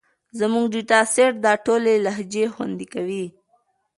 [0.39, 3.25] زموږ ډیټا سیټ دا ټولې لهجې خوندي کوي.